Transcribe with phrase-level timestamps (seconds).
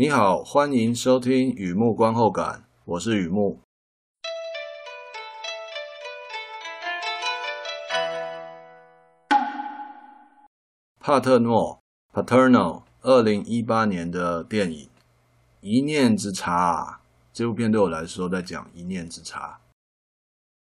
[0.00, 3.58] 你好，欢迎收听雨木观后感，我是雨木。
[11.00, 11.80] 帕特诺
[12.14, 14.86] （Paterno） 二零一八年的电影
[15.60, 17.00] 《一念之差》，
[17.32, 19.58] 这部片对我来说在讲一念之差。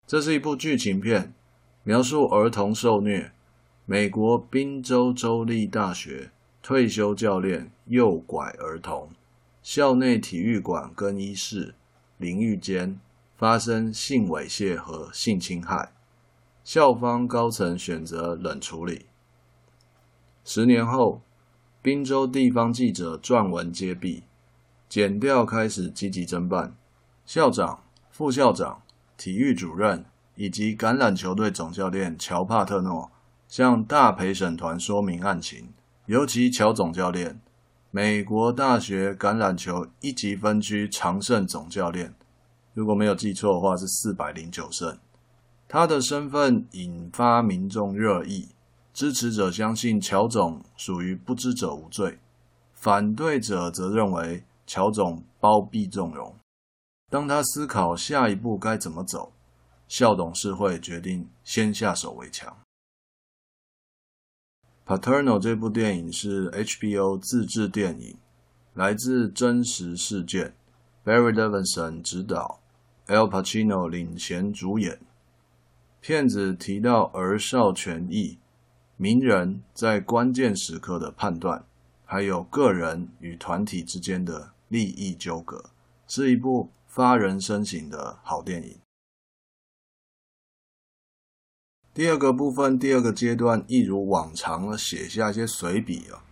[0.07, 1.35] 这是一部剧情片，
[1.83, 3.31] 描述儿童受虐，
[3.85, 6.31] 美国宾州州立大学
[6.63, 9.11] 退休教练诱拐儿童，
[9.61, 11.75] 校内体育馆更衣室、
[12.17, 12.99] 淋浴间
[13.35, 15.93] 发生性猥亵和性侵害，
[16.63, 19.05] 校方高层选择冷处理。
[20.43, 21.21] 十年后，
[21.81, 24.23] 宾州地方记者撰文揭弊，
[24.87, 26.75] 检调开始积极侦办，
[27.25, 28.81] 校长、副校长。
[29.17, 33.11] 体育主任以及橄榄球队总教练乔·帕特诺
[33.49, 35.73] 向大陪审团说明案情，
[36.05, 37.41] 尤其乔总教练，
[37.91, 42.13] 美国大学橄榄球一级分区常胜总教练，
[42.75, 44.95] 如果没有记错的话是四百零九胜。
[45.67, 48.49] 他的身份引发民众热议，
[48.93, 52.19] 支持者相信乔总属于不知者无罪，
[52.75, 56.35] 反对者则认为乔总包庇纵容。
[57.09, 59.31] 当他思考下一步该怎么走，
[59.87, 62.51] 校董事会决定先下手为强。
[64.89, 68.17] 《Paterno》这部电影是 HBO 自制电影，
[68.73, 70.55] 来自真实事件
[71.05, 72.59] ，Barry Levinson 执导
[73.05, 74.99] ，Al Pacino 领衔主演。
[76.01, 78.39] 片子提到儿少权益、
[78.97, 81.63] 名人在关键时刻的判断，
[82.03, 85.65] 还有个人与团体之间的利益纠葛，
[86.07, 86.71] 是一部。
[86.87, 88.75] 发人深省的好电影。
[91.99, 96.23] 第二个部分，第二个阶段，一如往常的写下一些随笔啊。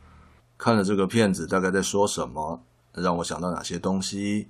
[0.57, 2.63] 看了这个片子，大概在说什么？
[2.93, 4.47] 让我想到哪些东西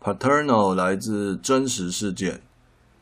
[0.00, 2.42] ？Paterno 来自真实事件。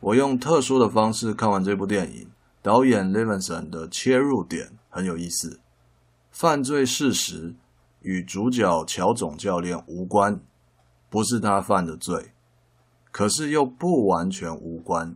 [0.01, 2.31] 我用特殊的方式看完这部电影，
[2.63, 5.61] 导演 Levinson 的切入点很有意思。
[6.31, 7.55] 犯罪事实
[8.01, 10.41] 与主角乔总教练无关。
[11.11, 12.33] 不是他犯的罪，
[13.11, 15.15] 可是又不完全无关，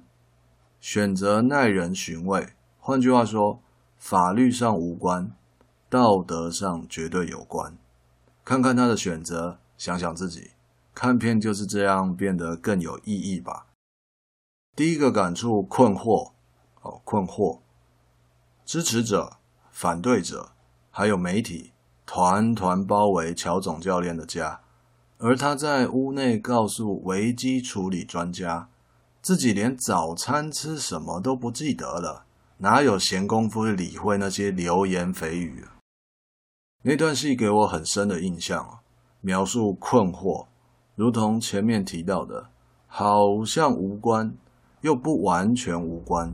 [0.81, 2.51] 选择耐人寻味。
[2.79, 3.61] 换句话说，
[3.97, 5.33] 法律上无关，
[5.89, 7.77] 道德上绝对有关。
[8.45, 10.53] 看看他的选择，想想自己，
[10.95, 13.67] 看片就是这样变得更有意义吧。
[14.77, 16.33] 第一个感触：困惑，
[16.83, 17.61] 哦，困惑。
[18.65, 19.39] 支持者、
[19.71, 20.51] 反对者，
[20.91, 21.73] 还有媒体，
[22.05, 24.61] 团团包围乔总教练的家。
[25.19, 28.69] 而他在屋内告诉危机处理专家，
[29.27, 32.27] 自己连早餐吃什么都不记得了，
[32.59, 35.65] 哪有闲工夫去理会那些流言蜚语？
[36.85, 38.79] 那段戏给我很深的印象啊，
[39.21, 40.47] 描述困惑，
[40.95, 42.51] 如同前面提到的，
[42.87, 44.33] 好像无关，
[44.83, 46.33] 又不完全无关。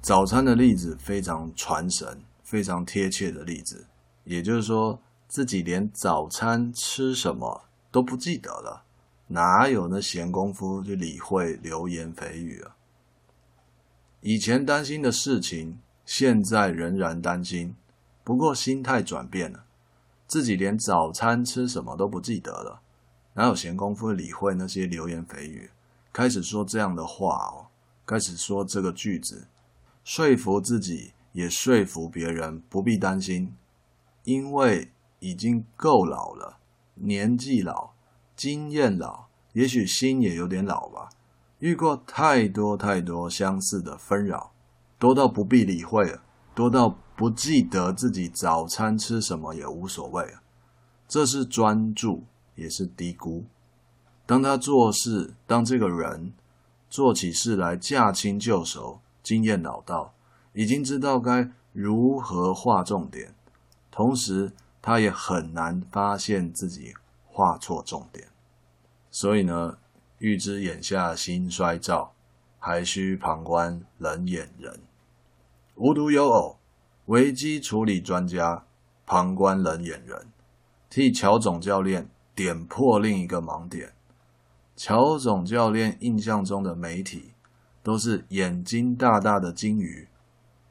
[0.00, 3.84] 早餐的例子非常传神，非常贴切的例子，
[4.22, 8.84] 也就是说，自己连早餐吃什么都不记得了，
[9.28, 12.76] 哪有那闲工夫去理会流言蜚语啊？
[14.20, 17.76] 以前担心的事情，现在仍然担心，
[18.24, 19.64] 不过心态转变了，
[20.26, 22.80] 自己连早餐吃什么都不记得了，
[23.34, 25.70] 哪有闲工夫理会那些流言蜚语？
[26.12, 27.66] 开始说这样的话哦，
[28.04, 29.46] 开始说这个句子，
[30.02, 33.54] 说服自己，也说服别人，不必担心，
[34.24, 34.90] 因为
[35.20, 36.58] 已经够老了。
[36.94, 37.92] 年纪老，
[38.38, 41.10] 经验老，也许心也有点老吧。
[41.58, 44.52] 遇过太多太多相似的纷扰，
[44.96, 46.22] 多到不必理会了，
[46.54, 50.40] 多到不记得自己早餐吃什么也无所谓了。
[51.08, 52.22] 这是专注，
[52.54, 53.44] 也是低估。
[54.24, 56.32] 当他做事，当这个人
[56.88, 60.14] 做起事来驾轻就熟，经验老道，
[60.52, 63.34] 已经知道该如何划重点，
[63.90, 64.52] 同时。
[64.80, 66.94] 他也很难发现自己
[67.26, 68.28] 画错重点，
[69.10, 69.78] 所以呢，
[70.18, 72.12] 预知眼下兴衰兆，
[72.58, 74.80] 还需旁观冷眼人。
[75.74, 76.58] 无独有偶，
[77.06, 78.64] 危机处理专家，
[79.06, 80.26] 旁观冷眼人，
[80.90, 83.92] 替乔总教练点破另一个盲点。
[84.76, 87.32] 乔总教练印象中的媒体
[87.82, 90.08] 都是眼睛大大的金鱼，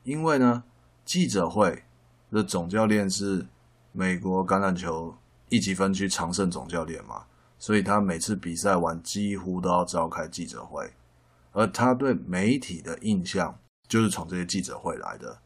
[0.03, 0.63] 因为呢，
[1.03, 1.83] 记者会
[2.31, 3.47] 的总教练是。
[3.93, 5.15] 美国橄榄球
[5.49, 7.25] 一级分区常胜总教练嘛，
[7.59, 10.93] 所以他每次比赛完几乎都要召开记者会，
[11.51, 13.57] 而他对媒体的印象
[13.87, 15.39] 就是从这些记者会来的。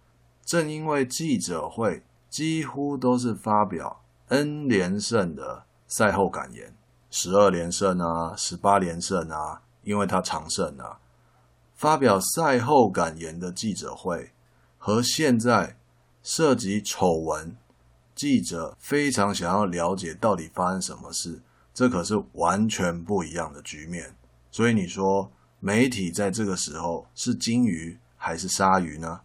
[0.43, 6.75] 正因为记者会几乎都是发表 N 连胜的赛后感言：
[7.09, 10.99] 十二连胜啊，十八连胜啊，因为他常胜啊。
[11.75, 14.31] 发表赛后感言的记者会
[14.77, 15.77] 和现在
[16.21, 17.55] 涉及丑闻，
[18.13, 21.41] 记者非常想要了解到底发生什么事，
[21.73, 24.15] 这可是完全不一样的局面。
[24.51, 29.21] 所以你说媒体在这个时候是鲸鱼还是鲨鱼呢？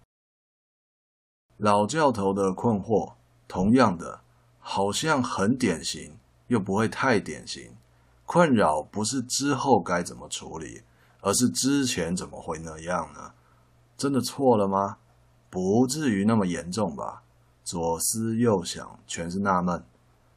[1.57, 3.15] 老教头的困惑，
[3.49, 4.21] 同样的，
[4.59, 7.75] 好像很典型，又不会太典型。
[8.25, 10.83] 困扰不是之后该怎么处理，
[11.21, 13.33] 而是之前怎么会那样呢？
[13.97, 14.99] 真的错了吗？
[15.49, 17.23] 不至于那么严重吧？
[17.65, 19.83] 左思右想，全是纳闷。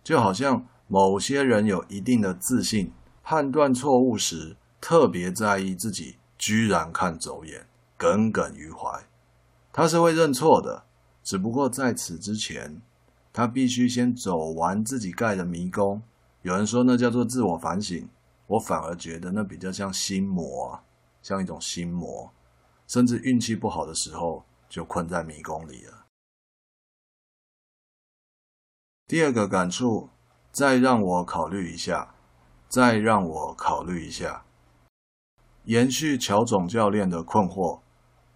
[0.03, 2.91] 就好像某些人有一定的自信，
[3.23, 9.05] 判断错误时，特别在意自己居然看走眼，耿耿于怀。
[9.71, 10.83] 他是会认错的。
[11.23, 12.81] 只不过在此之前，
[13.31, 16.01] 他必须先走完自己盖的迷宫。
[16.41, 18.09] 有人说那叫做自我反省，
[18.47, 20.83] 我反而觉得那比较像心魔啊，
[21.21, 22.33] 像一种心魔。
[22.87, 26.07] 甚至运气不好的时候，就困在迷宫里了。
[29.05, 30.09] 第二个感触，
[30.51, 32.13] 再让我考虑一下，
[32.67, 34.43] 再让我考虑一下，
[35.65, 37.79] 延续乔总教练的困惑。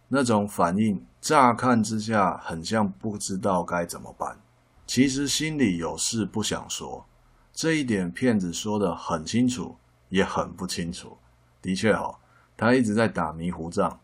[0.10, 4.40] 那种反应，乍看之下很像不知道该怎么办，
[4.86, 7.06] 其实心里有事不想说。
[7.52, 9.76] 这一点骗子说的很清楚，
[10.10, 11.18] 也很不清楚。
[11.62, 12.20] 的确哈，
[12.56, 14.00] 他一直在打迷糊仗，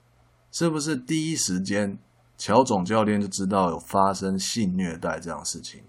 [0.51, 1.97] 是不是第一时间
[2.37, 5.83] 乔总教练就知道有发生性虐待这样事情？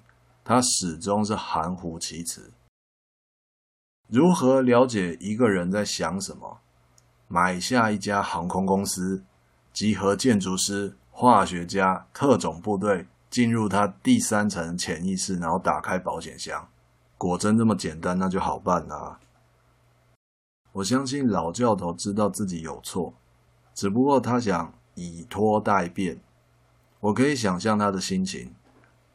[0.50, 2.50] 他始终是含糊其辞。
[4.08, 6.58] 如何了解一个人在想什么？
[7.28, 9.22] 买下一家航空公司。
[9.72, 16.68] 集合建筑师、化学家、特种部队，进入他第三层潜意识，然后打开保险箱。
[17.16, 19.20] 果真这么简单，那就好办啦。
[20.72, 23.14] 我相信老教头知道自己有错，
[23.72, 26.20] 只不过他想以拖待变。
[26.98, 28.52] 我可以想象他的心情，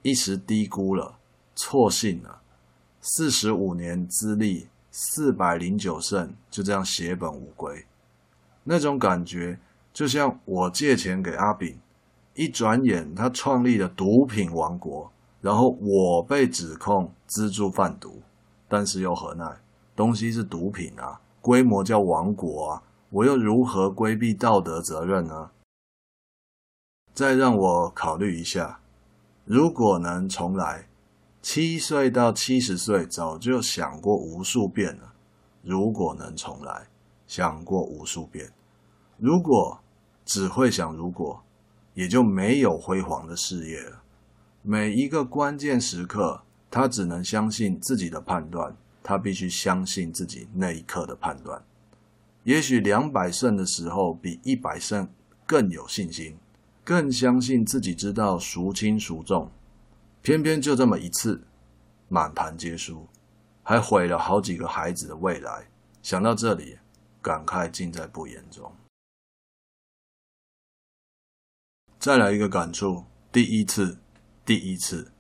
[0.02, 1.18] 一时低估了，
[1.56, 2.42] 错信了。
[3.02, 7.86] 四十五年资历，四百零九胜，就这样血本无归，
[8.64, 9.60] 那种感觉。
[9.94, 11.80] 就像我借钱给阿炳，
[12.34, 15.10] 一转眼他创立了毒品王国，
[15.40, 18.22] 然后我被指控资助贩毒，
[18.68, 19.46] 但是又何奈？
[19.96, 25.52] 东西是毒品啊，规模叫王国啊，我又如何规避道德责任呢？
[27.14, 28.80] 再让我考虑一下，
[29.46, 30.90] 如果能重来，
[31.48, 35.14] 七岁到七十岁早就想过无数遍了。
[35.62, 36.88] 如果能重来，
[37.28, 38.52] 想过无数遍，
[39.20, 39.80] 如果。
[40.26, 41.44] 只会想如果，
[41.94, 44.02] 也就没有辉煌的事业了。
[44.64, 51.64] 每一个关键时刻，他只能相信自己的判断，他必须相信自己那一刻的判断。
[52.44, 55.08] 也许两百胜的时候，比一百胜
[55.46, 56.36] 更有信心，
[56.84, 59.52] 更相信自己知道孰轻孰重。
[60.26, 61.40] 偏偏就这么一次，
[62.10, 63.08] 满盘皆输，
[63.62, 65.68] 还毁了好几个孩子的未来。
[66.02, 66.80] 想到这里，
[67.22, 68.74] 感慨尽在不言中。
[72.00, 74.00] 再来一个感触，第一次，
[74.44, 75.12] 第一次，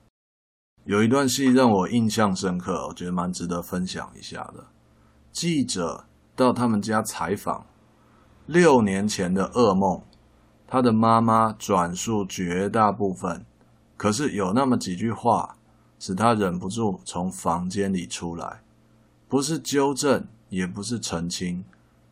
[0.86, 4.66] 有一段戏让我印象深刻，我觉得蛮值得分享一下的。
[5.32, 7.68] 记者到他们家采访，
[8.48, 10.02] 六年前的噩梦，
[10.66, 13.46] 他的妈妈转述绝大部分，
[13.98, 15.58] 可是有那么几句话，
[16.00, 18.62] 使他忍不住从房间里出来，
[19.28, 21.64] 不是纠正，也不是澄清，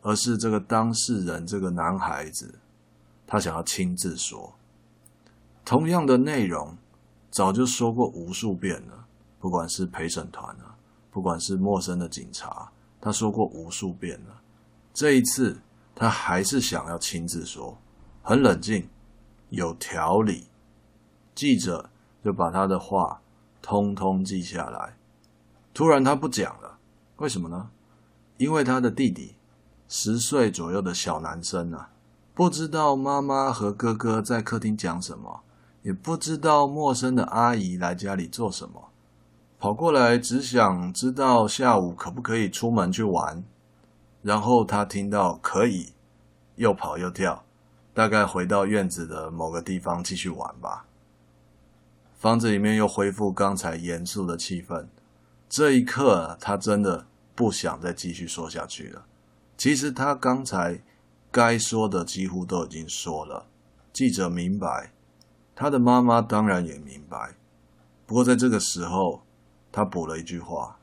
[0.01, 2.59] 而是这个当事人这个男孩子，
[3.27, 4.53] 他想要亲自说。
[5.65, 6.77] 同样的内容，
[7.29, 9.05] 早就说过无数遍了。
[9.39, 10.75] 不管是陪审团啊，
[11.11, 12.71] 不管是陌生的警察，
[13.01, 14.41] 他说过无数遍了。
[14.93, 15.59] 这一次，
[15.93, 17.77] 他还是想要亲自说，
[18.21, 18.87] 很冷静，
[19.49, 20.47] 有条理。
[21.35, 21.89] 记者
[22.23, 23.21] 就把他的话
[23.61, 24.95] 通通记下来。
[25.73, 26.77] 突然，他不讲了，
[27.17, 27.69] 为什么呢？
[28.37, 29.35] 因为他的弟弟，
[29.87, 31.89] 十岁左右的小男生啊，
[32.33, 35.41] 不知道妈妈和哥哥在客厅讲什么。
[35.81, 38.89] 也不知道陌生的阿姨来家里做什么，
[39.59, 43.43] 跑过来只想知道下午可不可以出门去玩。
[44.21, 45.91] 然后他听到可以，
[46.55, 47.43] 又跑又跳，
[47.93, 50.85] 大概回到院子的某个地方继续玩吧。
[52.23, 54.87] 房子里面又恢复刚才严肃的气氛。
[55.49, 59.05] 这一刻，他真的不想再继续说下去了。
[59.57, 60.81] 其实他刚才
[61.29, 63.47] 该说的几乎都已经说了。
[63.91, 64.93] 记者明白。
[65.53, 67.35] 他的妈妈当然也明白，
[68.05, 69.23] 不过在这个时候，
[69.69, 70.79] 他补了一句话：“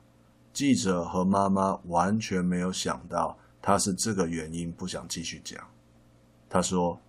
[0.53, 5.59] 记者和妈妈完全没有想到他是这个原因不想继续讲。
[6.51, 7.01] 他说：“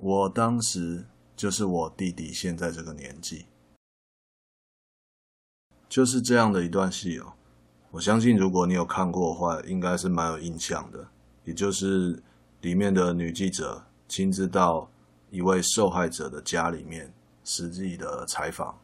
[0.00, 1.04] 我当时
[1.36, 3.46] 就是我弟弟现在这个年纪。”
[5.88, 7.34] 就是这样的一段戏哦。
[7.90, 11.06] 我相信如果你有看过的话，应该是蛮有印象的。
[11.44, 12.22] 也就是
[12.62, 14.90] 里面的女记者亲自到
[15.30, 17.12] 一位受害者的家里面
[17.44, 18.78] 实际的采访。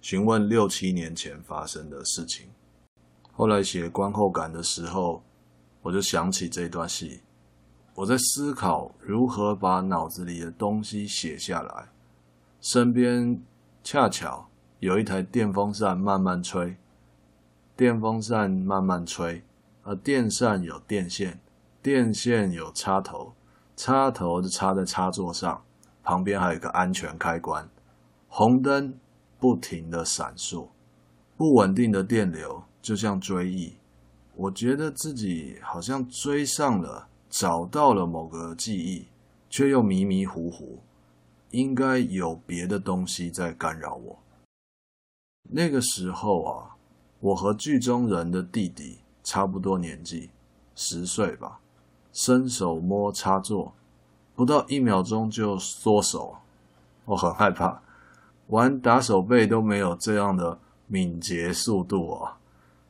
[0.00, 2.48] 询问六七年前发生的事情。
[3.32, 5.22] 后来写观后感的时候，
[5.82, 7.20] 我就想起这段戏。
[7.96, 11.88] 我在思考如何把脑子里的东西写下来。
[12.60, 13.42] 身边
[13.82, 14.48] 恰巧
[14.80, 16.76] 有一台电风扇慢慢吹，
[17.74, 19.42] 电风扇慢慢吹，
[19.82, 21.40] 而电扇有电线，
[21.82, 23.32] 电线有插头，
[23.74, 25.64] 插头就插在插座上，
[26.02, 27.68] 旁边还有一个安全开关，
[28.28, 28.94] 红灯。
[29.38, 30.66] 不停的闪烁，
[31.36, 33.76] 不稳定的电流就像追忆。
[34.34, 37.06] 我觉得自己好像追上了，
[37.38, 39.08] 找到了某个记忆，
[39.50, 40.78] 却又迷迷糊糊，
[41.50, 44.18] 应该有别的东西在干扰我。
[45.42, 46.76] 那个时候啊，
[47.20, 50.30] 我和剧中人的弟弟差不多年纪，
[50.74, 51.60] 十岁吧，
[52.10, 53.74] 伸手摸插座，
[54.34, 56.38] 不到一秒钟就缩手，
[57.04, 57.82] 我很害怕。
[58.46, 62.38] 玩打手背都没有这样的敏捷速度啊！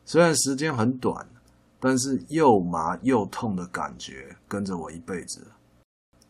[0.05, 1.27] 虽然时间很短，
[1.79, 5.45] 但是又麻又痛的感觉跟着我一辈子。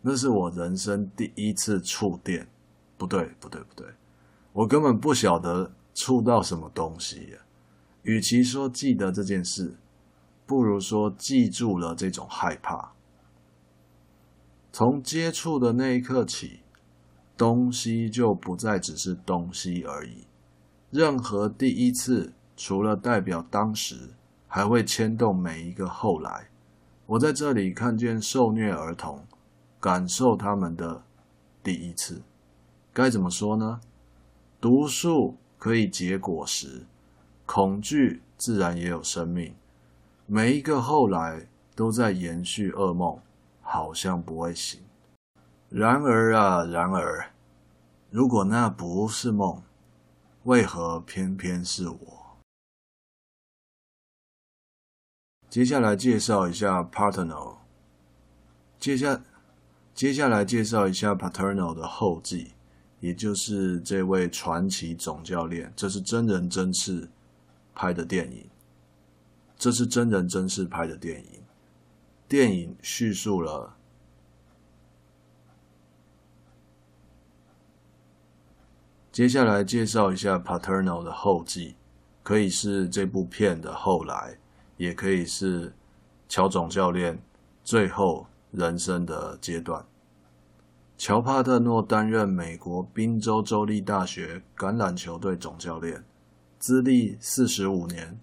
[0.02, 2.48] 那是我人生第一次触电，
[2.98, 3.88] 不对，不对，不对，
[4.54, 7.38] 我根本不晓得触到什么东西。
[8.04, 9.76] 与其说记得这件事，
[10.46, 12.94] 不如说记住了这种害怕。
[14.72, 16.62] 从接触的那一刻起。
[17.38, 20.26] 东西就不再只是东西而已。
[20.90, 24.16] 任何第一次，除了代表当时，
[24.58, 26.48] 还会牵动每一个后来。
[27.06, 29.24] 我在这里看见受虐儿童，
[29.80, 31.04] 感受他们的
[31.62, 32.24] 第一次。
[32.92, 33.80] 该怎么说呢？
[34.60, 36.88] 毒素可以结果实，
[37.46, 39.54] 恐惧自然也有生命。
[40.26, 43.20] 每一个后来都在延续噩梦，
[43.62, 44.82] 好像不会醒。
[45.70, 47.30] 然而啊，然而，
[48.10, 49.62] 如果那不是梦，
[50.46, 52.17] 为何偏偏是我？
[55.50, 57.58] 接下来介绍一下 Paternal。
[58.80, 59.24] 接下
[59.94, 62.52] 接下来介绍一下 Paternal 的后记，
[63.00, 65.72] 也就是这位传奇总教练。
[65.76, 67.10] 这是真人真事
[67.74, 68.50] 拍的电影。
[69.58, 71.42] 这是真人真事拍的电影。
[72.28, 73.76] 电影叙述了。
[79.12, 81.76] 接下来介绍一下《Paternal》的后记，
[82.22, 84.38] 可以是这部片的后来，
[84.78, 85.74] 也可以是
[86.30, 87.22] 乔总教练
[87.64, 89.86] 最后人生的阶段。
[90.98, 96.04] 乔·帕特诺担任美国宾州州立大学橄榄球队总教练，
[96.58, 98.20] 资历四十五年，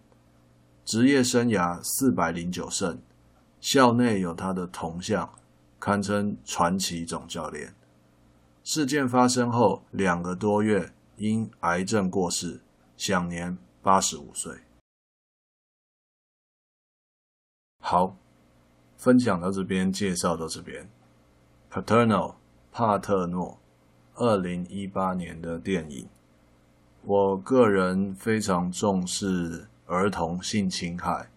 [0.84, 3.00] 职业生涯四百零九胜，
[3.60, 5.30] 校内有他的铜像，
[5.78, 7.74] 堪称传奇总教练。
[8.64, 12.60] 事件发生后两个多月，因癌症过世，
[12.96, 14.52] 享年八十五岁。
[17.86, 18.16] 好，
[18.96, 20.88] 分享到这边，介绍到这边。
[21.70, 22.36] Paternal，
[22.72, 23.58] 帕特诺，
[24.14, 26.08] 二零一八年的电影。
[27.02, 31.28] 我个人非常重视儿童性侵害、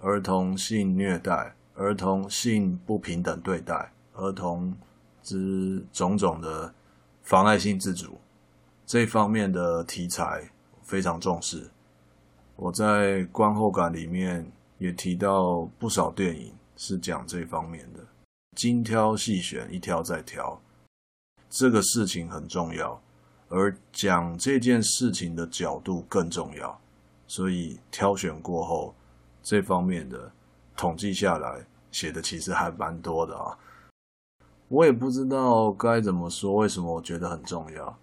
[0.00, 4.74] 儿童性虐待、儿童性不平等对待、儿童。
[5.22, 6.72] 之种种的
[7.22, 8.18] 妨碍性自主
[8.86, 10.50] 这方面的题材
[10.82, 11.70] 非常重视。
[12.56, 14.50] 我在观后感里面
[14.80, 18.00] 也提到不少电影是讲这方面的，
[18.56, 20.58] 精挑细选，一挑再挑。
[21.50, 22.98] 这个事情很重要，
[23.50, 26.80] 而讲这件事情的角度更重要。
[27.26, 28.94] 所以挑选过后，
[29.42, 30.32] 这方面的
[30.74, 33.58] 统计下来写的其实还蛮多的啊。
[34.68, 37.98] 我也不知道该怎么说，为什么我觉得很重要。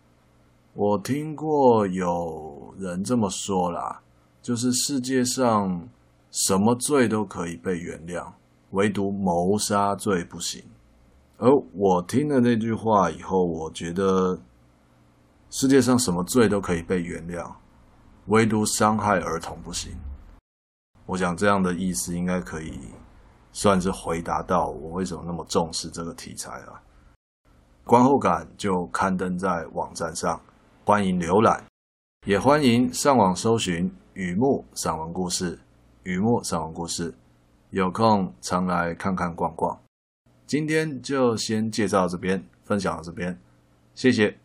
[0.74, 4.00] 我听过有人这么说啦，
[4.44, 5.90] 就是世界上
[6.32, 8.32] 什么罪都可以被原谅，
[8.72, 10.64] 唯独谋杀罪不行。
[11.38, 14.40] 而我听了那句话以后，我觉得
[15.50, 17.52] 世界上什么罪都可以被原谅，
[18.28, 19.92] 唯独伤害儿童不行。
[21.06, 22.80] 我想这样的意思应该可以。
[23.54, 26.80] 算是回答到我为什么那么重视这个题材啊。
[27.84, 30.40] 观后感就刊登在网站上，
[30.86, 31.66] 欢迎浏览，
[32.28, 35.58] 也欢迎上网搜寻《雨幕散文故事》，
[36.08, 37.14] 雨墨散文故事，
[37.70, 39.78] 有空常来看看逛逛。
[40.46, 43.38] 今天就先介绍这边，分享到这边，
[43.94, 44.38] 谢谢。